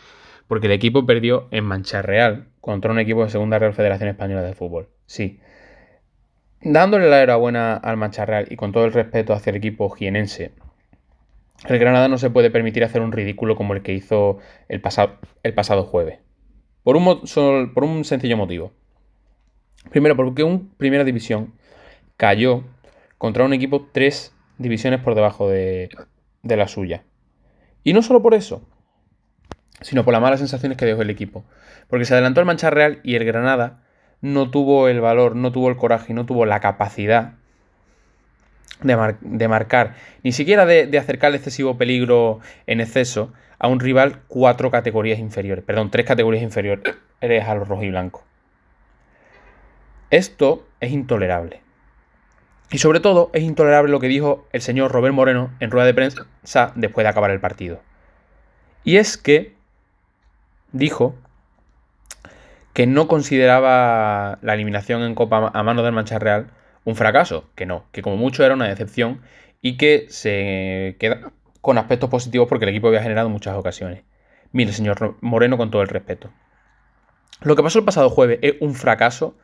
Porque 0.48 0.68
el 0.68 0.74
equipo 0.74 1.06
perdió 1.06 1.48
en 1.52 1.66
Mancha 1.66 2.02
Real 2.02 2.48
contra 2.60 2.92
un 2.92 3.00
equipo 3.00 3.24
de 3.24 3.30
Segunda 3.30 3.60
Real 3.60 3.74
Federación 3.74 4.10
Española 4.10 4.42
de 4.42 4.54
Fútbol. 4.54 4.90
Sí. 5.06 5.40
Dándole 6.62 7.10
la 7.10 7.18
enhorabuena 7.18 7.76
al 7.76 7.98
Mancha 7.98 8.26
Real 8.26 8.48
y 8.50 8.56
con 8.56 8.72
todo 8.72 8.86
el 8.86 8.94
respeto 8.94 9.34
hacia 9.34 9.50
el 9.52 9.58
equipo 9.58 9.90
jienense, 9.90 10.54
el 11.68 11.80
Granada 11.80 12.08
no 12.08 12.18
se 12.18 12.30
puede 12.30 12.50
permitir 12.50 12.84
hacer 12.84 13.02
un 13.02 13.12
ridículo 13.12 13.56
como 13.56 13.74
el 13.74 13.82
que 13.82 13.94
hizo 13.94 14.40
el, 14.68 14.82
pasado, 14.82 15.20
el 15.44 15.54
pasado 15.54 15.84
jueves. 15.84 16.20
Por 16.84 16.98
un, 16.98 17.22
por 17.74 17.84
un 17.84 18.04
sencillo 18.04 18.38
motivo. 18.38 18.72
Primero, 19.90 20.16
porque 20.16 20.44
un 20.44 20.70
Primera 20.78 21.04
División 21.04 21.54
cayó 22.18 22.64
contra 23.18 23.46
un 23.46 23.54
equipo 23.54 23.88
tres 23.92 24.36
divisiones 24.58 25.00
por 25.02 25.16
debajo 25.16 25.50
de, 25.50 25.90
de 26.42 26.58
la 26.58 26.68
suya. 26.68 27.04
Y 27.84 27.94
no 27.94 28.02
solo 28.02 28.22
por 28.22 28.34
eso, 28.34 28.68
sino 29.82 30.04
por 30.04 30.14
las 30.14 30.22
malas 30.22 30.40
sensaciones 30.40 30.78
que 30.78 30.86
dejó 30.86 31.02
el 31.02 31.10
equipo. 31.10 31.46
Porque 31.88 32.06
se 32.06 32.14
adelantó 32.14 32.40
el 32.40 32.46
Mancha 32.46 32.70
Real 32.70 33.00
y 33.04 33.16
el 33.16 33.26
Granada 33.26 33.84
no 34.22 34.50
tuvo 34.50 34.88
el 34.88 35.02
valor, 35.02 35.36
no 35.36 35.52
tuvo 35.52 35.70
el 35.70 35.78
coraje, 35.78 36.14
no 36.14 36.26
tuvo 36.26 36.46
la 36.46 36.60
capacidad 36.60 37.36
de, 38.82 39.48
marcar, 39.48 39.96
ni 40.24 40.32
siquiera 40.32 40.66
de, 40.66 40.98
acercar 40.98 41.34
excesivo 41.36 41.78
peligro 41.78 42.40
en 42.68 42.82
exceso 42.82 43.32
a 43.60 43.68
un 43.68 43.80
rival 43.80 44.22
cuatro 44.28 44.72
categorías 44.72 45.20
inferiores, 45.20 45.64
perdón, 45.64 45.92
tres 45.92 46.06
categorías 46.06 46.44
inferiores 46.44 46.96
a 47.22 47.56
los 47.56 47.68
rojos 47.68 47.86
y 47.86 47.90
blancos. 47.90 48.24
Esto 50.10 50.68
es 50.80 50.92
intolerable. 50.92 51.62
Y 52.72 52.78
sobre 52.80 53.00
todo 53.00 53.30
es 53.34 53.44
intolerable 53.44 53.92
lo 53.92 54.00
que 54.00 54.08
dijo 54.08 54.48
el 54.52 54.62
señor 54.62 54.92
Robert 54.92 55.14
Moreno 55.14 55.52
en 55.60 55.72
rueda 55.72 55.86
de 55.86 55.94
prensa 55.94 56.74
después 56.76 57.04
de 57.04 57.10
acabar 57.10 57.32
el 57.32 57.40
partido. 57.40 57.82
Y 58.84 58.98
es 58.98 59.18
que 59.18 59.56
dijo 60.72 61.16
que 62.74 62.88
no 62.88 63.08
consideraba 63.08 64.40
la 64.42 64.54
eliminación 64.54 65.04
en 65.04 65.16
Copa 65.16 65.52
a 65.54 65.64
mano 65.64 65.84
del 65.84 65.94
Mancha 65.94 66.20
Real 66.20 66.48
un 66.86 66.96
fracaso, 66.96 67.50
que 67.56 67.66
no, 67.66 67.86
que 67.92 68.02
como 68.02 68.18
mucho 68.18 68.44
era 68.44 68.54
una 68.54 68.68
decepción 68.68 69.22
y 69.62 69.78
que 69.78 70.08
se 70.10 70.96
queda 71.00 71.32
con 71.62 71.78
aspectos 71.78 72.10
positivos 72.10 72.48
porque 72.48 72.66
el 72.66 72.70
equipo 72.70 72.88
había 72.88 73.04
generado 73.04 73.30
muchas 73.30 73.56
ocasiones. 73.56 74.04
Mire, 74.52 74.74
señor 74.74 75.18
Moreno, 75.22 75.58
con 75.58 75.72
todo 75.72 75.82
el 75.82 75.88
respeto. 75.88 76.32
Lo 77.42 77.56
que 77.56 77.64
pasó 77.64 77.80
el 77.80 77.86
pasado 77.86 78.10
jueves 78.10 78.40
es 78.42 78.56
un 78.60 78.76
fracaso 78.76 79.38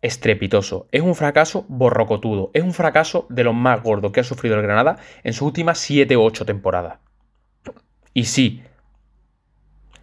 estrepitoso, 0.00 0.86
es 0.92 1.02
un 1.02 1.14
fracaso 1.14 1.64
borrocotudo, 1.68 2.50
es 2.54 2.62
un 2.62 2.72
fracaso 2.72 3.26
de 3.28 3.44
los 3.44 3.54
más 3.54 3.82
gordos 3.82 4.12
que 4.12 4.20
ha 4.20 4.24
sufrido 4.24 4.56
el 4.56 4.62
Granada 4.62 4.98
en 5.24 5.32
sus 5.32 5.42
últimas 5.42 5.78
7 5.78 6.16
u 6.16 6.22
8 6.22 6.46
temporadas. 6.46 6.98
Y 8.14 8.24
sí, 8.24 8.62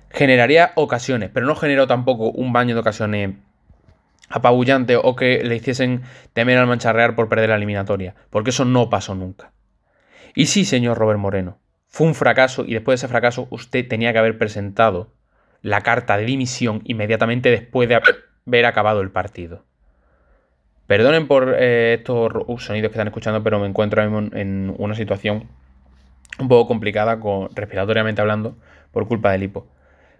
generaría 0.09 0.71
ocasiones, 0.75 1.29
pero 1.33 1.45
no 1.45 1.55
generó 1.55 1.87
tampoco 1.87 2.31
un 2.31 2.53
baño 2.53 2.73
de 2.75 2.81
ocasiones 2.81 3.35
apabullante 4.29 4.97
o 4.97 5.15
que 5.15 5.43
le 5.43 5.55
hiciesen 5.55 6.01
temer 6.33 6.57
al 6.57 6.67
mancharrear 6.67 7.15
por 7.15 7.29
perder 7.29 7.49
la 7.49 7.55
eliminatoria, 7.55 8.15
porque 8.29 8.49
eso 8.49 8.65
no 8.65 8.89
pasó 8.89 9.15
nunca. 9.15 9.51
Y 10.33 10.47
sí, 10.47 10.65
señor 10.65 10.97
Robert 10.97 11.19
Moreno, 11.19 11.59
fue 11.87 12.07
un 12.07 12.15
fracaso 12.15 12.65
y 12.65 12.73
después 12.73 12.99
de 12.99 13.05
ese 13.05 13.11
fracaso 13.11 13.47
usted 13.51 13.87
tenía 13.87 14.11
que 14.11 14.19
haber 14.19 14.37
presentado 14.37 15.13
la 15.61 15.81
carta 15.81 16.17
de 16.17 16.25
dimisión 16.25 16.81
inmediatamente 16.83 17.49
después 17.49 17.87
de 17.87 17.95
haber 17.95 18.65
acabado 18.65 19.01
el 19.01 19.11
partido. 19.11 19.65
Perdonen 20.87 21.27
por 21.27 21.55
eh, 21.57 21.95
estos 21.95 22.31
sonidos 22.63 22.89
que 22.89 22.95
están 22.95 23.07
escuchando, 23.07 23.41
pero 23.41 23.59
me 23.59 23.67
encuentro 23.67 24.03
en 24.03 24.75
una 24.77 24.93
situación 24.93 25.49
un 26.39 26.47
poco 26.47 26.67
complicada 26.67 27.19
con, 27.19 27.49
respiratoriamente 27.55 28.21
hablando 28.21 28.57
por 28.91 29.07
culpa 29.07 29.31
del 29.31 29.43
hipo. 29.43 29.67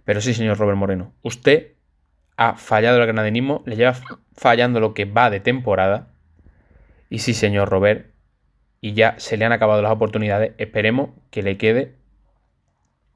Pero 0.04 0.22
sí, 0.22 0.34
señor 0.34 0.58
Robert 0.58 0.78
Moreno, 0.78 1.14
usted 1.22 1.74
ha 2.38 2.56
fallado 2.56 2.98
el 2.98 3.06
granadinismo, 3.06 3.64
le 3.66 3.76
lleva 3.76 3.96
fallando 4.36 4.80
lo 4.80 4.94
que 4.94 5.06
va 5.06 5.30
de 5.30 5.40
temporada. 5.40 6.08
Y 7.10 7.20
sí, 7.20 7.34
señor 7.34 7.70
Robert, 7.70 8.12
y 8.82 8.94
ya 8.94 9.16
se 9.18 9.38
le 9.38 9.46
han 9.46 9.52
acabado 9.52 9.82
las 9.82 9.92
oportunidades. 9.92 10.54
Esperemos 10.58 11.12
que 11.32 11.44
le 11.44 11.58
quede 11.58 11.96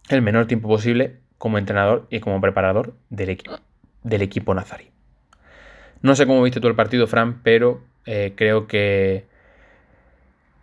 el 0.09 0.21
menor 0.21 0.47
tiempo 0.47 0.67
posible 0.67 1.19
como 1.37 1.57
entrenador 1.57 2.07
y 2.09 2.19
como 2.19 2.41
preparador 2.41 2.95
del, 3.09 3.29
equipo 3.29 3.59
del 4.03 4.21
equipo 4.21 4.53
nazarí. 4.53 4.91
No 6.01 6.15
sé 6.15 6.25
cómo 6.25 6.41
viste 6.41 6.61
tú 6.61 6.67
el 6.67 6.75
partido, 6.75 7.07
Fran, 7.07 7.41
pero 7.43 7.83
eh, 8.05 8.33
creo 8.35 8.67
que 8.67 9.27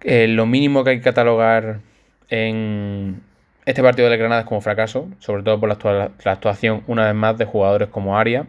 lo 0.01 0.47
mínimo 0.47 0.85
que 0.85 0.91
hay 0.91 0.97
que 0.99 1.05
catalogar 1.05 1.81
en 2.29 3.23
este 3.67 3.83
partido 3.83 4.09
de 4.09 4.17
Granada 4.17 4.43
es 4.43 4.47
como 4.47 4.61
fracaso, 4.61 5.09
sobre 5.19 5.43
todo 5.43 5.59
por 5.59 5.69
la, 5.69 6.11
actuación 6.25 6.85
una 6.87 7.07
vez 7.07 7.15
más 7.15 7.37
de 7.37 7.45
jugadores 7.45 7.89
como 7.89 8.17
Aria, 8.17 8.47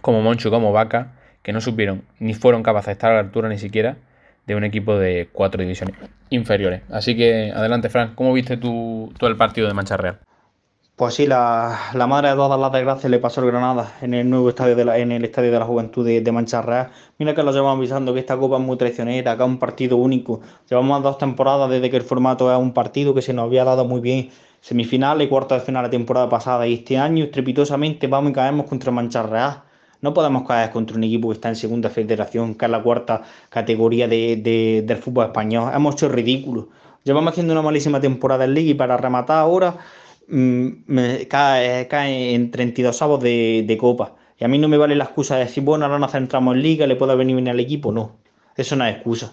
como 0.00 0.22
Monchu, 0.22 0.50
como 0.50 0.72
Vaca, 0.72 1.08
que 1.42 1.52
no 1.52 1.60
supieron 1.60 2.02
ni 2.20 2.32
fueron 2.32 2.62
capaces 2.62 2.86
de 2.86 2.92
estar 2.92 3.10
a 3.10 3.14
la 3.14 3.20
altura 3.20 3.48
ni 3.48 3.58
siquiera 3.58 3.96
de 4.46 4.54
un 4.54 4.62
equipo 4.62 4.96
de 4.96 5.28
cuatro 5.32 5.60
divisiones 5.60 5.96
inferiores. 6.30 6.82
Así 6.90 7.16
que 7.16 7.52
adelante, 7.54 7.88
Frank, 7.88 8.14
¿cómo 8.14 8.32
viste 8.32 8.56
tú, 8.56 9.12
tú 9.18 9.26
el 9.26 9.36
partido 9.36 9.66
de 9.66 9.74
Mancha 9.74 9.96
Real? 9.96 10.20
Pues 10.96 11.14
sí, 11.14 11.26
la, 11.26 11.76
madre 12.08 12.28
de 12.28 12.36
todas 12.36 12.58
las 12.58 12.70
desgracias 12.70 13.10
le 13.10 13.18
pasó 13.18 13.40
al 13.40 13.48
Granada 13.48 13.94
en 14.00 14.14
el 14.14 14.30
nuevo 14.30 14.48
estadio 14.48 14.76
de 14.76 14.84
la, 14.84 14.96
en 14.96 15.10
el 15.10 15.24
estadio 15.24 15.50
de 15.50 15.58
la 15.58 15.64
Juventud 15.64 16.06
de, 16.06 16.20
de 16.20 16.62
Real. 16.62 16.90
Mira 17.18 17.34
que 17.34 17.42
lo 17.42 17.50
llevamos 17.50 17.78
avisando 17.78 18.14
que 18.14 18.20
esta 18.20 18.36
copa 18.36 18.58
es 18.58 18.62
muy 18.62 18.76
traicionera, 18.76 19.32
es 19.32 19.40
un 19.40 19.58
partido 19.58 19.96
único. 19.96 20.40
Llevamos 20.70 21.02
dos 21.02 21.18
temporadas 21.18 21.68
desde 21.68 21.90
que 21.90 21.96
el 21.96 22.04
formato 22.04 22.52
es 22.52 22.56
un 22.56 22.72
partido 22.72 23.12
que 23.12 23.22
se 23.22 23.32
nos 23.32 23.46
había 23.46 23.64
dado 23.64 23.84
muy 23.84 24.00
bien. 24.00 24.30
Semifinales 24.60 25.26
y 25.26 25.28
cuartos 25.28 25.58
de 25.58 25.64
final 25.66 25.82
la 25.82 25.90
temporada 25.90 26.28
pasada 26.28 26.64
y 26.68 26.74
este 26.74 26.96
año 26.96 27.24
estrepitosamente 27.24 28.06
vamos 28.06 28.30
y 28.30 28.34
caemos 28.34 28.66
contra 28.66 28.92
Mancha 28.92 29.24
Real. 29.24 29.62
No 30.00 30.14
podemos 30.14 30.46
caer 30.46 30.70
contra 30.70 30.96
un 30.96 31.02
equipo 31.02 31.28
que 31.28 31.34
está 31.34 31.48
en 31.48 31.56
segunda 31.56 31.90
federación, 31.90 32.54
que 32.54 32.66
es 32.66 32.70
la 32.70 32.82
cuarta 32.84 33.22
categoría 33.48 34.06
de, 34.06 34.84
del 34.86 34.98
fútbol 34.98 35.26
español. 35.26 35.72
Hemos 35.74 35.96
hecho 35.96 36.08
ridículo. 36.08 36.68
Llevamos 37.02 37.32
haciendo 37.32 37.52
una 37.52 37.62
malísima 37.62 38.00
temporada 38.00 38.44
en 38.44 38.54
Liga 38.54 38.70
y 38.70 38.74
para 38.74 38.96
rematar 38.96 39.38
ahora 39.38 39.76
me 40.28 41.28
cae, 41.28 41.88
cae 41.88 42.34
en 42.34 42.50
32 42.50 43.02
avos 43.02 43.20
de, 43.20 43.76
copa. 43.80 44.14
Y 44.38 44.44
a 44.44 44.48
mí 44.48 44.58
no 44.58 44.68
me 44.68 44.76
vale 44.76 44.96
la 44.96 45.04
excusa 45.04 45.36
de 45.36 45.44
decir, 45.44 45.62
bueno, 45.62 45.84
ahora 45.84 45.98
nos 45.98 46.12
centramos 46.12 46.56
en 46.56 46.62
liga, 46.62 46.86
le 46.86 46.96
puedo 46.96 47.16
venir 47.16 47.36
bien 47.36 47.48
al 47.48 47.60
equipo. 47.60 47.92
No, 47.92 48.16
eso 48.56 48.76
no 48.76 48.84
es 48.86 48.94
excusa. 48.96 49.32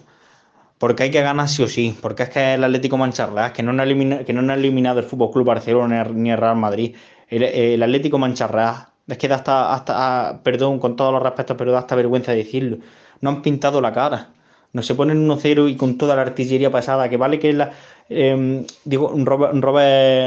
Porque 0.78 1.04
hay 1.04 1.12
que 1.12 1.22
ganar 1.22 1.48
sí 1.50 1.64
o 1.64 1.68
sí. 1.68 1.98
Porque 2.02 2.24
es 2.24 2.30
que 2.30 2.56
el 2.56 2.64
Atlético 2.64 2.98
Mancharra, 2.98 3.54
que 3.54 3.64
no 3.64 3.80
ha 3.80 3.86
eliminado, 3.86 4.26
que 4.26 4.34
no 4.34 4.52
ha 4.52 4.56
eliminado 4.56 5.00
el 5.00 5.06
Fútbol 5.06 5.32
Club 5.32 5.46
Barcelona 5.46 6.06
ni 6.06 6.32
el 6.32 6.38
Real 6.38 6.58
Madrid. 6.58 6.96
El, 7.30 7.82
Atlético 7.82 8.18
Mancharra, 8.18 8.90
es 9.08 9.18
que 9.18 9.28
da 9.28 9.36
hasta, 9.36 9.74
hasta, 9.74 9.94
ah, 10.30 10.42
perdón, 10.44 10.80
con 10.80 10.96
todos 10.96 11.14
los 11.14 11.24
respetos, 11.24 11.56
pero 11.58 11.72
da 11.72 11.80
hasta 11.80 11.96
vergüenza 11.96 12.34
decirlo. 12.34 12.78
No 13.22 13.30
han 13.30 13.42
pintado 13.42 13.80
la 13.82 13.94
cara. 13.94 14.30
No 14.74 14.84
se 14.84 14.96
ponen 14.96 15.28
1-0 15.28 15.70
y 15.70 15.76
con 15.76 15.98
toda 15.98 16.16
la 16.16 16.22
artillería 16.22 16.72
pasada, 16.72 17.10
que 17.10 17.18
vale 17.18 17.40
que 17.40 17.54
la, 17.54 17.74
eh, 18.10 18.66
digo, 18.86 19.14
Robert, 19.16 19.54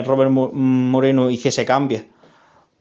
Robert, 0.06 0.30
Moreno 0.30 1.30
hiciese 1.30 1.64
cambia 1.64 2.04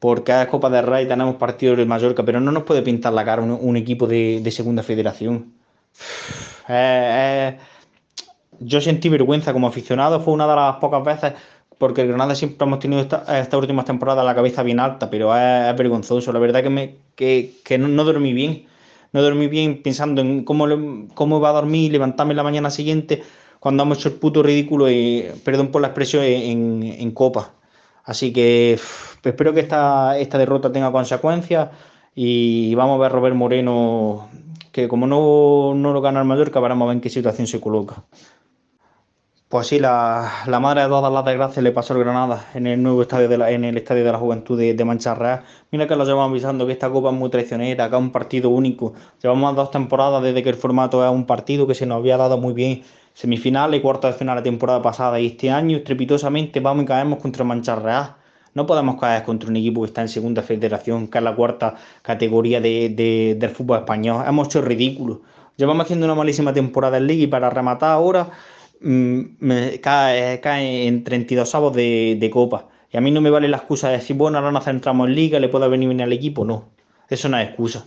porque 0.04 0.34
es 0.42 0.48
Copa 0.48 0.70
de 0.70 0.82
Rey 0.82 1.08
tenemos 1.08 1.36
partidos 1.36 1.78
de 1.78 1.86
Mallorca, 1.86 2.24
pero 2.24 2.42
no 2.42 2.52
nos 2.52 2.64
puede 2.64 2.82
pintar 2.82 3.14
la 3.14 3.24
cara 3.24 3.42
un, 3.42 3.78
equipo 3.78 4.06
de, 4.06 4.52
segunda 4.52 4.84
federación. 4.84 5.54
Eh, 6.68 7.56
eh, 7.56 7.58
yo 8.60 8.82
sentí 8.82 9.08
vergüenza 9.08 9.54
como 9.54 9.66
aficionado, 9.66 10.20
fue 10.20 10.34
una 10.34 10.46
de 10.46 10.56
las 10.58 10.76
pocas 10.76 11.06
veces, 11.06 11.34
porque 11.78 12.02
el 12.02 12.10
Granada 12.10 12.36
siempre 12.36 12.68
hemos 12.68 12.80
tenido 12.80 13.02
esta, 13.02 13.40
esta 13.40 13.58
última 13.58 13.86
temporada 13.86 14.26
la 14.26 14.36
cabeza 14.36 14.62
bien 14.62 14.82
alta, 14.82 15.10
pero 15.10 15.34
es, 15.38 15.74
vergonzoso. 15.78 16.34
La 16.34 16.40
verdad 16.40 16.64
que, 16.64 16.70
me, 16.70 16.96
que, 17.16 17.78
no, 17.80 17.88
no, 17.88 18.04
dormí 18.04 18.34
bien. 18.34 18.66
No 19.14 19.22
dormí 19.22 19.48
bien 19.48 19.82
pensando 19.82 20.22
en 20.22 20.44
cómo, 20.44 20.68
cómo 21.14 21.38
iba 21.38 21.50
a 21.50 21.54
dormir 21.54 21.92
levantarme 21.92 22.34
la 22.34 22.44
mañana 22.44 22.70
siguiente 22.70 23.24
cuando 23.64 23.84
hemos 23.84 24.00
hecho 24.00 24.10
el 24.10 24.16
puto 24.16 24.44
ridículo, 24.44 24.92
y, 24.92 25.26
perdón 25.46 25.70
por 25.70 25.82
la 25.82 25.88
expresión, 25.88 26.26
en, 26.26 27.12
Copa. 27.12 27.54
Así 28.04 28.34
que 28.34 28.74
espero 29.24 29.54
que 29.54 29.62
esta, 29.62 30.20
esta 30.20 30.38
derrota 30.38 30.70
tenga 30.70 30.92
consecuencias 30.92 31.70
y 32.14 32.76
vamos 32.76 32.96
a 32.96 33.04
ver 33.04 33.12
a 33.12 33.16
Robert 33.16 33.36
Moreno, 33.38 34.28
que 34.74 34.90
como 34.90 35.08
no, 35.08 35.74
no 35.76 35.94
lo 35.94 36.02
gana 36.02 36.20
el 36.20 36.26
Mallorca, 36.26 36.60
veremos 36.60 36.86
a 36.86 36.90
ver 36.90 36.96
en 36.96 37.02
qué 37.02 37.10
situación 37.10 37.48
se 37.48 37.62
coloca. 37.62 38.04
Pues 39.54 39.68
sí, 39.68 39.78
la, 39.78 40.32
madre 40.60 40.82
de 40.82 40.88
todas 40.88 41.14
las 41.14 41.24
desgracias 41.24 41.62
le 41.64 41.72
pasó 41.72 41.94
al 41.94 42.00
Granada 42.00 42.48
en 42.56 42.66
el 42.66 42.82
nuevo 42.82 43.04
estadio 43.04 43.30
de 43.30 43.38
la, 43.38 43.52
en 43.52 43.64
el 43.64 43.78
estadio 43.78 44.04
de 44.04 44.12
la 44.12 44.18
Juventud 44.18 44.58
de, 44.58 44.74
de 44.74 44.84
Mancha 44.84 45.14
Real. 45.14 45.44
Mira 45.70 45.88
que 45.88 45.96
lo 45.96 46.06
llevamos 46.06 46.32
avisando 46.32 46.66
que 46.66 46.72
esta 46.72 46.90
copa 46.90 47.12
es 47.12 47.16
muy 47.16 47.30
traicionera, 47.30 47.88
que 47.88 47.96
es 47.96 48.02
un 48.02 48.12
partido 48.12 48.50
único. 48.50 48.96
Llevamos 49.22 49.56
dos 49.56 49.70
temporadas 49.70 50.24
desde 50.24 50.42
que 50.42 50.50
el 50.50 50.56
formato 50.56 51.06
es 51.06 51.12
un 51.12 51.28
partido 51.28 51.68
que 51.68 51.76
se 51.76 51.86
nos 51.86 51.98
había 51.98 52.18
dado 52.18 52.40
muy 52.40 52.54
bien 52.56 52.82
semifinales 53.14 53.80
cuartos 53.82 54.14
de 54.14 54.18
final 54.18 54.38
la 54.38 54.42
temporada 54.42 54.82
pasada 54.82 55.20
y 55.20 55.28
este 55.28 55.52
año 55.52 55.78
estrepitosamente 55.78 56.60
vamos 56.60 56.86
y 56.86 56.88
caemos 56.88 57.20
contra 57.20 57.44
Mancha 57.44 57.76
Real. 57.76 58.16
No 58.56 58.66
podemos 58.66 59.00
caer 59.00 59.24
contra 59.24 59.50
un 59.50 59.58
equipo 59.58 59.82
que 59.82 59.88
está 59.88 60.02
en 60.02 60.10
segunda 60.10 60.42
federación, 60.42 61.08
que 61.10 61.20
es 61.20 61.24
la 61.24 61.36
cuarta 61.36 61.76
categoría 62.02 62.60
de, 62.60 63.36
del 63.38 63.50
fútbol 63.52 63.78
español. 63.82 64.26
Hemos 64.28 64.48
hecho 64.48 64.64
ridículo. 64.64 65.22
Llevamos 65.58 65.84
haciendo 65.84 66.08
una 66.08 66.16
malísima 66.16 66.52
temporada 66.52 66.98
en 66.98 67.06
Liga 67.06 67.24
y 67.26 67.28
para 67.28 67.52
rematar 67.52 67.92
ahora 67.92 68.32
me 68.84 69.80
cae, 69.82 70.88
en 70.88 71.04
32 71.04 71.56
avos 71.56 71.74
de, 71.76 72.30
copa. 72.32 72.68
Y 72.92 72.98
a 72.98 73.02
mí 73.02 73.12
no 73.12 73.22
me 73.22 73.30
vale 73.30 73.48
la 73.48 73.58
excusa 73.58 73.90
de 73.90 73.98
decir, 73.98 74.16
bueno, 74.16 74.38
ahora 74.38 74.52
nos 74.52 74.66
centramos 74.66 75.08
en 75.08 75.16
Liga, 75.16 75.40
le 75.40 75.50
puedo 75.50 75.70
venir 75.70 75.90
bien 75.90 76.02
al 76.02 76.14
equipo. 76.14 76.46
No, 76.46 76.70
eso 77.10 77.30
no 77.30 77.38
es 77.40 77.48
excusa 77.50 77.86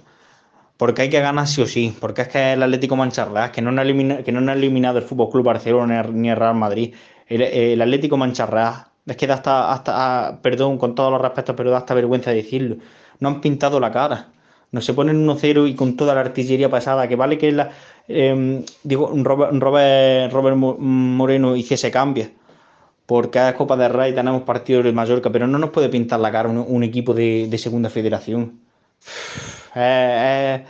porque 0.77 1.03
hay 1.03 1.11
que 1.11 1.21
ganar 1.21 1.47
sí 1.47 1.63
o 1.63 1.67
sí, 1.67 1.97
porque 2.01 2.23
es 2.23 2.29
que 2.29 2.53
el 2.53 2.63
Atlético 2.63 2.97
Mancharra, 2.97 3.51
que 3.53 3.63
no 3.63 3.79
ha 3.79 3.83
eliminado, 3.83 4.23
eliminado 4.53 4.99
el 4.99 5.05
Fútbol 5.05 5.31
Club 5.31 5.45
Barcelona 5.45 6.03
ni 6.13 6.31
el 6.31 6.37
Real 6.37 6.55
Madrid, 6.55 6.95
el, 7.29 7.81
Atlético 7.81 8.17
Mancharra, 8.17 8.89
es 9.07 9.17
que 9.17 9.27
da 9.27 9.35
hasta, 9.35 9.73
hasta, 9.73 10.41
perdón, 10.43 10.79
con 10.79 10.95
todos 10.95 11.11
los 11.11 11.21
respetos, 11.21 11.55
pero 11.57 11.71
da 11.71 11.79
hasta 11.79 11.95
vergüenza 11.95 12.31
decirlo, 12.31 12.77
no 13.21 13.29
han 13.29 13.41
pintado 13.41 13.81
la 13.81 13.91
cara, 13.91 14.29
no 14.71 14.81
se 14.81 14.93
ponen 14.95 15.27
1-0 15.27 15.69
y 15.69 15.75
con 15.75 15.97
toda 15.97 16.15
la 16.15 16.21
artillería 16.21 16.69
pasada, 16.69 17.09
que 17.09 17.17
vale 17.17 17.39
que 17.39 17.53
la, 17.53 17.71
eh, 18.09 18.65
digo, 18.83 19.11
Robert, 19.15 19.53
Robert, 20.33 20.57
Moreno 20.57 21.57
hiciese 21.57 21.91
cambia, 21.91 22.31
porque 23.07 23.49
es 23.49 23.55
Copa 23.55 23.77
de 23.77 23.89
Rey, 23.89 24.15
tenemos 24.15 24.43
partidos 24.43 24.85
de 24.85 24.93
Mallorca, 24.93 25.31
pero 25.31 25.47
no 25.47 25.59
nos 25.59 25.71
puede 25.71 25.89
pintar 25.89 26.21
la 26.21 26.31
cara 26.31 26.49
un, 26.49 26.83
equipo 26.83 27.15
de, 27.15 27.55
segunda 27.59 27.91
federación. 27.91 28.61
Eh, 29.75 30.63
eh, 30.63 30.65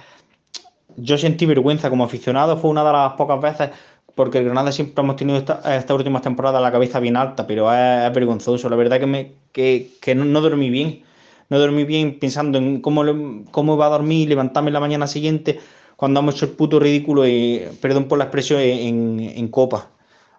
yo 0.97 1.19
sentí 1.19 1.47
vergüenza 1.47 1.90
como 1.90 2.05
aficionado, 2.05 2.57
fue 2.57 2.71
una 2.71 2.85
de 2.85 2.93
las 2.93 3.12
pocas 3.14 3.40
veces, 3.40 3.71
porque 4.14 4.38
el 4.38 4.45
Granada 4.45 4.73
siempre 4.73 5.05
hemos 5.05 5.16
tenido 5.16 5.38
esta, 5.38 5.76
esta 5.76 5.95
última 5.95 6.23
temporada 6.23 6.59
la 6.61 6.73
cabeza 6.73 7.00
bien 7.00 7.16
alta, 7.16 7.47
pero 7.47 7.71
es, 7.73 8.12
vergonzoso. 8.14 8.69
La 8.71 8.76
verdad 8.76 8.99
que, 8.99 9.35
que, 9.52 9.90
que 10.00 10.14
no, 10.14 10.40
dormí 10.40 10.71
bien. 10.71 11.02
No 11.49 11.59
dormí 11.61 11.85
bien 11.85 12.19
pensando 12.19 12.59
en 12.59 12.81
cómo, 12.81 13.05
cómo 13.50 13.75
iba 13.75 13.87
a 13.87 13.90
dormir 13.90 14.28
levantarme 14.28 14.71
la 14.71 14.81
mañana 14.81 15.07
siguiente 15.07 15.61
cuando 15.97 16.21
hemos 16.21 16.37
hecho 16.37 16.47
el 16.47 16.53
puto 16.53 16.79
ridículo, 16.79 17.26
y, 17.26 17.62
perdón 17.81 18.07
por 18.07 18.19
la 18.19 18.25
expresión, 18.25 18.61
en, 18.61 19.49
Copa. 19.49 19.88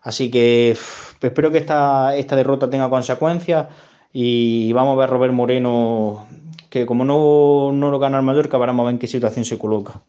Así 0.02 0.30
que 0.30 0.78
espero 1.22 1.52
que 1.52 1.58
esta, 1.58 2.16
esta 2.16 2.36
derrota 2.36 2.70
tenga 2.70 2.90
consecuencias 2.90 3.68
y 4.14 4.72
vamos 4.74 4.94
a 4.94 5.00
ver 5.00 5.10
a 5.10 5.14
Robert 5.14 5.34
Moreno 5.34 6.28
que 6.70 6.86
como 6.86 7.06
no, 7.06 7.72
no 7.74 7.92
lo 7.92 8.00
gana 8.00 8.18
el 8.18 8.24
Mallorca, 8.24 8.58
veremos 8.58 8.84
a 8.84 8.86
ver 8.86 8.94
en 8.94 9.00
qué 9.00 9.08
situación 9.08 9.46
se 9.46 9.58
coloca. 9.58 10.02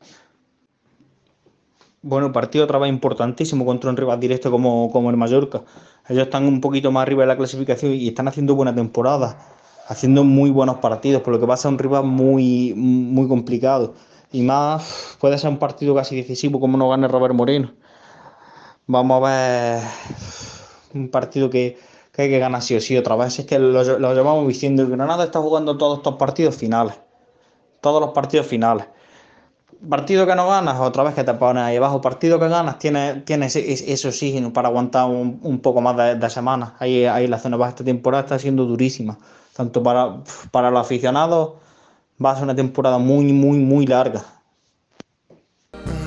Bueno, 2.03 2.33
partido 2.33 2.65
otra 2.65 2.79
vez 2.79 2.91
importantísimo 2.91 3.65
contra 3.65 3.91
un 3.91 3.97
rival 3.97 4.21
directo 4.21 4.51
como, 4.51 4.91
como 4.91 5.11
el 5.11 5.17
Mallorca. 5.17 5.63
Ellos 6.09 6.25
están 6.25 6.45
un 6.45 6.61
poquito 6.61 6.93
más 6.93 7.03
arriba 7.03 7.23
de 7.23 7.29
la 7.29 7.37
clasificación 7.37 7.93
y 7.93 8.09
están 8.09 8.29
haciendo 8.29 8.55
buena 8.55 8.75
temporada, 8.75 9.39
haciendo 9.89 10.25
muy 10.25 10.51
buenos 10.51 10.79
partidos, 10.79 11.23
por 11.23 11.35
lo 11.35 11.41
que 11.41 11.47
pasa 11.47 11.69
a 11.69 11.71
un 11.71 11.79
rival 11.79 12.05
muy, 12.05 12.73
muy 12.75 13.27
complicado. 13.29 13.95
Y 14.31 14.43
más 14.43 15.17
puede 15.21 15.39
ser 15.39 15.51
un 15.51 15.59
partido 15.59 15.95
casi 15.95 16.17
decisivo 16.17 16.61
como 16.61 16.77
no 16.77 16.89
gane 16.89 17.09
Robert 17.09 17.35
Moreno. 17.35 17.73
Vamos 18.87 19.23
a 19.23 19.29
ver 19.29 19.83
un 20.95 21.09
partido 21.09 21.51
que, 21.51 21.79
que 22.13 22.23
hay 22.23 22.29
que 22.31 22.39
ganar 22.39 22.63
sí 22.63 22.75
o 22.75 22.81
sí 22.81 22.97
otra 22.97 23.17
vez. 23.17 23.39
Es 23.39 23.47
que 23.47 23.59
lo, 23.59 23.83
lo 23.99 24.15
llevamos 24.15 24.47
diciendo, 24.49 24.83
el 24.83 24.91
Granada 24.91 25.25
está 25.25 25.41
jugando 25.41 25.79
todos 25.79 25.99
estos 25.99 26.17
partidos 26.17 26.57
finales. 26.57 26.95
Todos 27.81 28.01
los 28.01 28.11
partidos 28.11 28.47
finales. 28.47 28.87
partido 29.89 30.27
que 30.27 30.35
no 30.35 30.49
ganas, 30.49 30.81
otra 30.81 31.05
vez 31.05 31.15
que 31.15 31.25
te 31.25 31.35
pones 31.35 31.63
ahí 31.63 31.77
abajo, 31.77 32.01
partido 32.01 32.39
que 32.39 32.49
ganas, 32.49 32.79
tienes, 32.79 33.25
tienes 33.25 33.57
ese, 33.57 34.09
oxígeno 34.09 34.53
para 34.53 34.69
aguantar 34.69 35.09
un, 35.09 35.61
poco 35.61 35.81
más 35.81 35.97
de, 35.97 36.17
de 36.17 36.31
semanas. 36.31 36.73
Ahí, 36.81 37.05
ahí 37.07 37.27
la 37.29 37.39
zona 37.39 37.57
baja 37.57 37.71
esta 37.71 37.85
temporada 37.85 38.25
está 38.25 38.39
siendo 38.39 38.65
durísima, 38.67 39.19
tanto 39.55 39.83
para, 39.83 40.23
para 40.51 40.71
los 40.71 40.81
aficionados, 40.81 41.53
va 42.25 42.33
a 42.33 42.35
ser 42.35 42.45
una 42.45 42.55
temporada 42.55 42.99
muy, 42.99 43.33
muy, 43.33 43.59
muy 43.59 43.87
larga. 43.87 44.25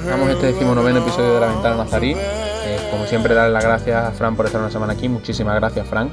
Damos 0.06 0.30
este 0.30 0.48
decimonoveno 0.48 1.00
episodio 1.00 1.36
de 1.36 1.39
La 1.39 1.48
Ventana 1.48 1.75
Nazarí. 1.77 2.15
Eh, 2.18 2.88
como 2.91 3.06
siempre, 3.06 3.34
darle 3.34 3.53
las 3.53 3.63
gracias 3.63 4.06
a 4.06 4.12
Fran 4.12 4.36
por 4.36 4.46
estar 4.46 4.60
una 4.60 4.72
semana 4.72 4.94
aquí. 4.94 5.08
Muchísimas 5.08 5.56
gracias, 5.56 5.88
Fran. 5.88 6.10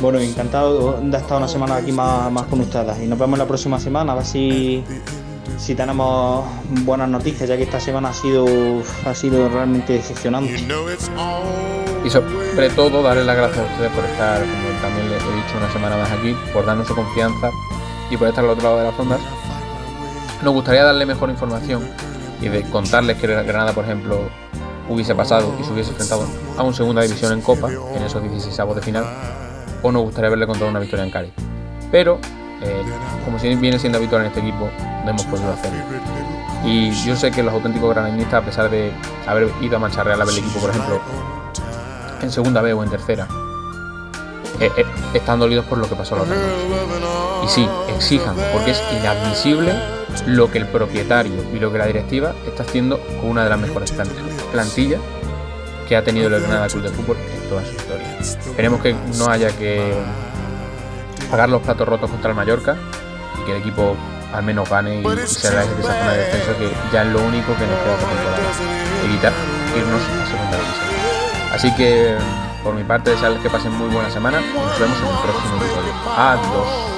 Bueno, 0.00 0.18
encantado 0.18 1.00
de 1.00 1.16
estar 1.16 1.38
una 1.38 1.48
semana 1.48 1.76
aquí 1.76 1.92
más, 1.92 2.30
más 2.30 2.46
con 2.46 2.60
ustedes. 2.60 3.00
Y 3.02 3.06
nos 3.06 3.18
vemos 3.18 3.38
la 3.38 3.46
próxima 3.46 3.78
semana, 3.78 4.12
a 4.12 4.16
ver 4.16 4.24
si, 4.24 4.82
si 5.58 5.74
tenemos 5.74 6.44
buenas 6.84 7.08
noticias, 7.08 7.48
ya 7.48 7.56
que 7.56 7.62
esta 7.64 7.80
semana 7.80 8.10
ha 8.10 8.14
sido, 8.14 8.46
ha 9.06 9.14
sido 9.14 9.48
realmente 9.48 9.94
decepcionante. 9.94 10.56
Y 12.04 12.10
sobre 12.10 12.70
todo 12.70 13.02
darles 13.02 13.26
las 13.26 13.36
gracias 13.36 13.58
a 13.58 13.72
ustedes 13.72 13.92
por 13.92 14.04
estar, 14.04 14.40
como 14.40 14.80
también 14.80 15.10
les 15.10 15.22
he 15.22 15.36
dicho, 15.36 15.58
una 15.58 15.70
semana 15.72 15.96
más 15.96 16.10
aquí, 16.10 16.34
por 16.52 16.64
darnos 16.64 16.88
su 16.88 16.94
confianza 16.94 17.50
y 18.10 18.16
por 18.16 18.28
estar 18.28 18.44
al 18.44 18.50
otro 18.50 18.64
lado 18.64 18.78
de 18.78 18.84
las 18.84 18.98
ondas. 18.98 19.20
Nos 20.42 20.54
gustaría 20.54 20.84
darle 20.84 21.06
mejor 21.06 21.30
información 21.30 21.88
y 22.40 22.48
de 22.48 22.62
contarles 22.70 23.18
que 23.18 23.26
Granada, 23.26 23.72
por 23.72 23.84
ejemplo, 23.84 24.28
hubiese 24.88 25.14
pasado 25.14 25.54
y 25.60 25.64
se 25.64 25.72
hubiese 25.72 25.90
enfrentado 25.90 26.26
a 26.56 26.62
un 26.62 26.74
segunda 26.74 27.02
división 27.02 27.32
en 27.32 27.40
Copa, 27.40 27.70
en 27.70 28.02
esos 28.02 28.22
16 28.22 28.58
avos 28.60 28.76
de 28.76 28.82
final, 28.82 29.04
o 29.82 29.92
nos 29.92 30.02
gustaría 30.02 30.28
haberle 30.28 30.46
contado 30.46 30.70
una 30.70 30.80
victoria 30.80 31.04
en 31.04 31.10
Cádiz. 31.10 31.32
Pero, 31.92 32.18
eh, 32.62 32.82
como 33.24 33.38
viene 33.38 33.78
siendo 33.78 33.98
habitual 33.98 34.22
en 34.22 34.28
este 34.28 34.40
equipo, 34.40 34.68
no 35.04 35.10
hemos 35.10 35.24
podido 35.26 35.52
hacerlo. 35.52 35.82
Y 36.64 36.90
yo 37.04 37.16
sé 37.16 37.30
que 37.30 37.42
los 37.42 37.54
auténticos 37.54 37.90
granadinistas, 37.90 38.42
a 38.42 38.44
pesar 38.44 38.70
de 38.70 38.92
haber 39.26 39.50
ido 39.60 39.76
a 39.76 39.78
Mancha 39.78 40.02
Real 40.02 40.20
a 40.20 40.24
ver 40.24 40.34
el 40.34 40.40
equipo, 40.40 40.60
por 40.60 40.70
ejemplo, 40.70 41.00
en 42.20 42.30
segunda 42.30 42.60
B 42.60 42.72
o 42.72 42.82
en 42.82 42.90
tercera, 42.90 43.28
eh, 44.58 44.70
eh, 44.76 44.84
están 45.14 45.38
dolidos 45.38 45.64
por 45.64 45.78
lo 45.78 45.88
que 45.88 45.94
pasó 45.94 46.16
la 46.16 46.22
otra 46.22 46.36
Y 47.44 47.48
sí, 47.48 47.68
exijan, 47.88 48.36
porque 48.52 48.72
es 48.72 48.82
inadmisible 48.98 49.74
lo 50.26 50.50
que 50.50 50.58
el 50.58 50.66
propietario 50.66 51.44
y 51.54 51.58
lo 51.58 51.72
que 51.72 51.78
la 51.78 51.86
directiva 51.86 52.34
está 52.46 52.62
haciendo 52.62 53.00
con 53.20 53.30
una 53.30 53.44
de 53.44 53.50
las 53.50 53.58
mejores 53.58 53.92
plantillas 54.52 55.00
que 55.88 55.96
ha 55.96 56.04
tenido 56.04 56.28
el 56.28 56.40
Granada 56.40 56.68
Club 56.68 56.84
de 56.84 56.90
Fútbol 56.90 57.16
en 57.16 57.48
toda 57.48 57.64
su 57.64 57.72
historia. 57.72 58.06
Esperemos 58.20 58.80
que 58.80 58.94
no 59.18 59.28
haya 59.28 59.48
que 59.50 59.92
pagar 61.30 61.48
los 61.48 61.62
platos 61.62 61.88
rotos 61.88 62.10
contra 62.10 62.30
el 62.30 62.36
Mallorca 62.36 62.76
y 63.40 63.44
que 63.44 63.52
el 63.52 63.58
equipo 63.58 63.96
al 64.32 64.44
menos 64.44 64.68
gane 64.68 65.00
y, 65.00 65.26
se 65.26 65.48
haga 65.48 65.66
de 65.66 65.80
esa 65.80 65.92
zona 65.92 66.12
de 66.12 66.18
descenso 66.18 66.58
que 66.58 66.70
ya 66.92 67.02
es 67.02 67.08
lo 67.08 67.20
único 67.22 67.56
que 67.56 67.66
nos 67.66 67.78
queda 67.80 67.96
por 67.96 68.08
temporada. 68.08 68.38
Evitar 69.04 69.32
irnos 69.76 70.02
a 70.02 70.26
segunda 70.26 70.56
división. 70.56 71.52
Así 71.52 71.74
que 71.74 72.16
por 72.62 72.74
mi 72.74 72.84
parte 72.84 73.10
desearles 73.10 73.42
que 73.42 73.50
pasen 73.50 73.72
muy 73.72 73.88
buena 73.88 74.10
semana 74.10 74.40
nos 74.40 74.78
vemos 74.78 74.98
en 74.98 75.06
el 75.06 75.18
próximo 75.22 75.56
episodio. 75.56 75.92
Adiós. 76.16 76.90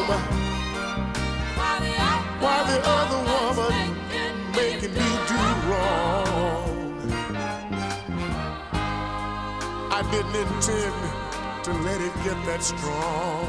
Didn't 10.12 10.37
intend 10.37 10.95
to 11.64 11.73
let 11.73 11.99
it 12.02 12.12
get 12.23 12.37
that 12.45 12.62
strong. 12.62 13.49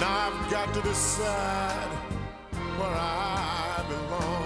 Now 0.00 0.32
I've 0.32 0.50
got 0.50 0.74
to 0.74 0.80
decide 0.80 1.88
where 2.76 2.90
I 2.90 3.84
belong. 3.88 4.39